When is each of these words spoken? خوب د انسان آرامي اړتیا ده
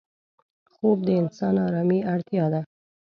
خوب 0.73 0.97
د 1.07 1.09
انسان 1.21 1.55
آرامي 1.67 1.99
اړتیا 2.13 2.45
ده 2.53 2.61